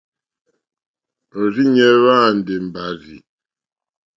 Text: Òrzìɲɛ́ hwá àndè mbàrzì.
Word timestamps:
Òrzìɲɛ́ 1.39 1.91
hwá 2.01 2.13
àndè 2.27 2.55
mbàrzì. 2.67 3.17